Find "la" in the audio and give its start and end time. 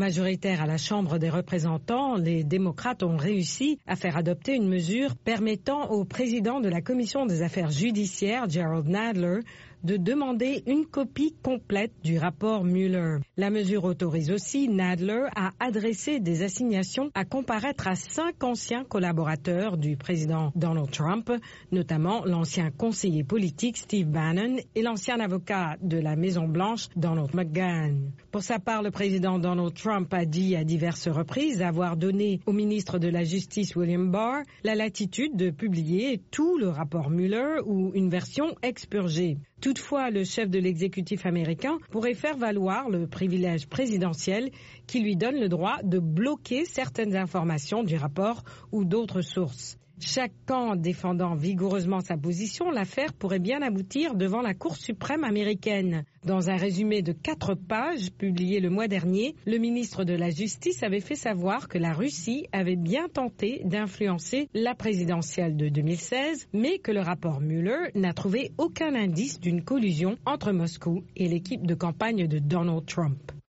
0.66-0.78, 6.70-6.80, 13.36-13.50, 25.98-26.16, 33.08-33.24, 34.64-34.74, 54.40-54.54, 60.14-60.30, 61.78-61.92, 64.54-64.74